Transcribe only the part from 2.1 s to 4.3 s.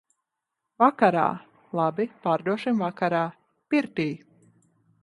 pārdosim vakarā. -Pirtī!